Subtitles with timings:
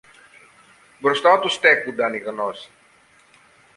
[0.99, 2.69] Μπροστά του στέκουνταν η Γνώση.